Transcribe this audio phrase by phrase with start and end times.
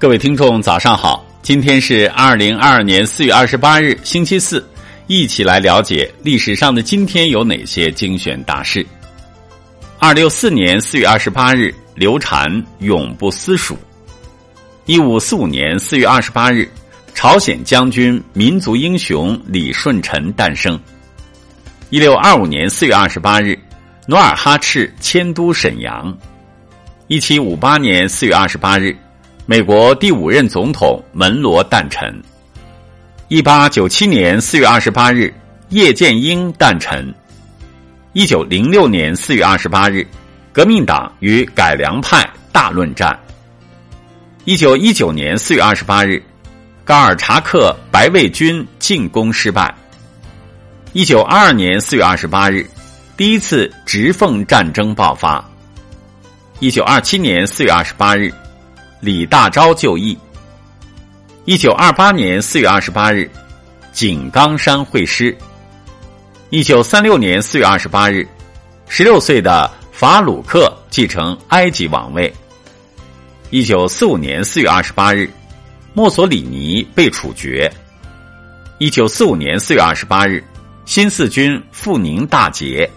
[0.00, 1.26] 各位听众，早上好！
[1.42, 4.64] 今天是二零二二年四月二十八日，星期四，
[5.08, 8.86] 一起来了解历史上的今天有哪些精选大事。
[9.98, 13.76] 二六四年四月二十八日，刘禅永不私蜀。
[14.86, 16.70] 一五四五年四月二十八日，
[17.12, 20.78] 朝鲜将军、民族英雄李舜臣诞生。
[21.90, 23.58] 一六二五年四月二十八日，
[24.06, 26.16] 努尔哈赤迁都沈阳。
[27.08, 28.96] 一七五八年四月二十八日。
[29.50, 32.14] 美国第五任总统门罗诞辰。
[33.28, 35.32] 一八九七年四月二十八日，
[35.70, 37.14] 叶剑英诞辰。
[38.12, 40.06] 一九零六年四月二十八日，
[40.52, 43.18] 革命党与改良派大论战。
[44.44, 46.22] 一九一九年四月二十八日，
[46.84, 49.74] 高尔察克白卫军进攻失败。
[50.92, 52.68] 一九二二年四月二十八日，
[53.16, 55.42] 第一次直奉战争爆发。
[56.60, 58.30] 一九二七年四月二十八日。
[59.00, 60.18] 李大钊就义。
[61.44, 63.30] 一九二八年四月二十八日，
[63.92, 65.36] 井冈山会师。
[66.50, 68.26] 一九三六年四月二十八日，
[68.88, 72.32] 十六岁的法鲁克继承埃及王位。
[73.50, 75.30] 一九四五年四月二十八日，
[75.94, 77.70] 墨索里尼被处决。
[78.78, 80.44] 一九四五年四月二十八日，
[80.84, 82.90] 新四军赴宁大捷。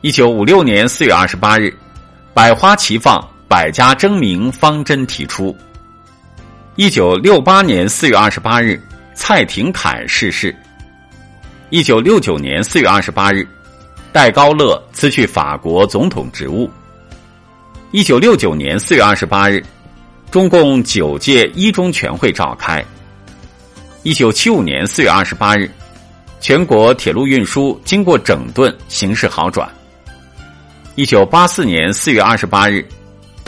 [0.00, 1.76] 一九五六年四月二十八日，
[2.32, 3.29] 百花齐放。
[3.50, 5.56] 百家争鸣方针提出。
[6.76, 8.80] 一九六八年四月二十八日，
[9.12, 10.54] 蔡廷锴逝世。
[11.68, 13.44] 一九六九年四月二十八日，
[14.12, 16.70] 戴高乐辞去法国总统职务。
[17.90, 19.60] 一九六九年四月二十八日，
[20.30, 22.84] 中共九届一中全会召开。
[24.04, 25.68] 一九七五年四月二十八日，
[26.40, 29.68] 全国铁路运输经过整顿，形势好转。
[30.94, 32.88] 一九八四年四月二十八日。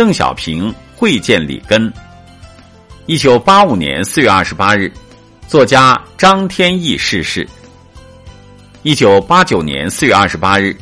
[0.02, 1.90] 邓小平会见里根。
[3.06, 4.92] 一九八五年四月二十八日，
[5.46, 7.48] 作家张天翼逝世。
[8.82, 10.76] 一九八九年四月二十八日，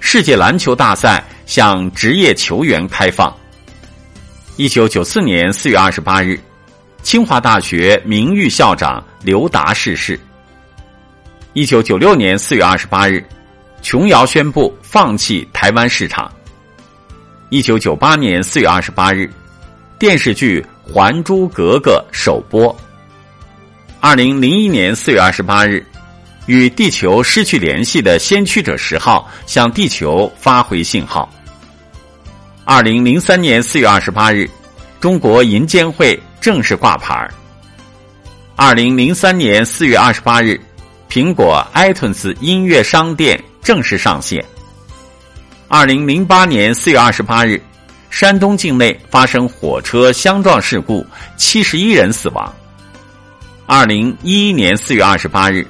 [0.00, 3.30] 世界篮球大赛向职业球员开放。
[4.56, 6.40] 一九九四年四月二十八日，
[7.02, 10.18] 清华大学名誉校长刘达逝世。
[11.52, 13.22] 一九九六年四月二十八日，
[13.82, 16.32] 琼瑶宣布放弃台湾市场。
[17.54, 19.30] 一九九八年四月二十八日，
[19.96, 20.60] 电视剧
[20.92, 22.76] 《还珠格格》首播。
[24.00, 25.86] 二零零一年四月二十八日，
[26.46, 31.32] 与地球失去联系的先驱者十号向地球发回信号。
[32.64, 34.50] 二零零三年四月二十八日，
[34.98, 37.30] 中国银监会正式挂牌。
[38.56, 40.60] 二零零三年四月二十八日，
[41.08, 44.44] 苹果 iTunes 音乐商店正式上线。
[45.66, 47.60] 二零零八年四月二十八日，
[48.10, 51.04] 山东境内发生火车相撞事故，
[51.36, 52.54] 七十一人死亡。
[53.66, 55.66] 二零一一年四月二十八日，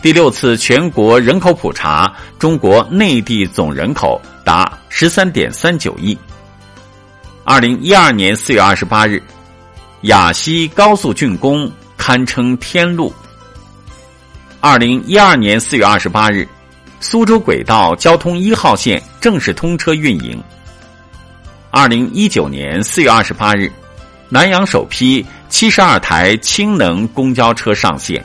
[0.00, 6.16] 第六次全国人口普查，中国内地总人口达十三点三九亿。
[7.44, 9.22] 二零一二年四月二十八日，
[10.00, 13.14] 雅西高速竣工，堪称天路。
[14.60, 16.48] 二零一二年四月二十八日。
[17.00, 20.42] 苏州轨道交通一号线正式通车运营。
[21.70, 23.70] 二零一九年四月二十八日，
[24.28, 28.24] 南阳首批七十二台氢能公交车上线。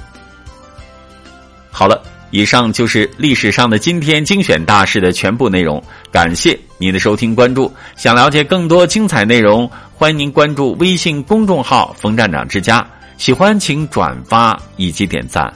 [1.69, 2.01] 好了，
[2.31, 5.83] 以上就是历史上的今天精选大事的全部内容。
[6.11, 7.71] 感谢您的收听关注。
[7.97, 12.85] 想了解更多精彩内容，欢迎您关注微信公众号“冯站长之家”。
[13.17, 15.53] 喜欢请转发以及点赞。